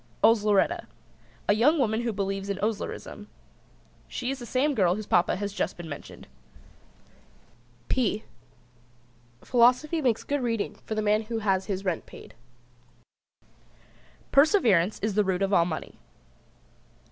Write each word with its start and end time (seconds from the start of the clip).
OSLERETTA. 0.23 0.87
A 1.47 1.53
young 1.53 1.77
woman 1.77 2.01
who 2.01 2.11
believes 2.11 2.49
in 2.49 2.57
Oslerism. 2.57 3.27
She 4.07 4.31
is 4.31 4.39
the 4.39 4.47
same 4.47 4.73
girl 4.73 4.95
whose 4.95 5.05
Papa 5.05 5.35
has 5.35 5.53
just 5.53 5.77
been 5.77 5.87
mentioned. 5.87 6.27
[Illustration: 7.83 7.85
"P 7.87 8.23
Philosophy 9.43 10.01
makes 10.01 10.23
good 10.23 10.41
reading 10.41 10.73
for 10.87 10.95
the 10.95 11.03
man 11.03 11.25
who 11.25 11.37
has 11.37 11.67
his 11.67 11.85
rent 11.85 12.07
paid."] 12.07 12.33
Perseverance 14.31 14.97
is 15.03 15.13
the 15.13 15.23
root 15.23 15.43
of 15.43 15.53
all 15.53 15.65
money. 15.65 15.99